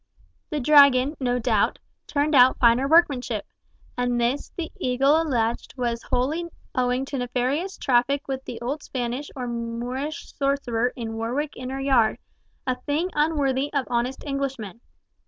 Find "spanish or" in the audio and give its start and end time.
8.81-9.45